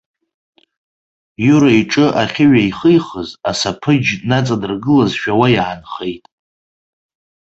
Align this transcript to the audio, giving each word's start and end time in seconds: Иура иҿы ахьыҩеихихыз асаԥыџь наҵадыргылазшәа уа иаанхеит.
Иура 1.47 1.71
иҿы 1.79 2.05
ахьыҩеихихыз 2.21 3.29
асаԥыџь 3.49 4.09
наҵадыргылазшәа 4.29 5.33
уа 5.39 5.47
иаанхеит. 5.55 6.23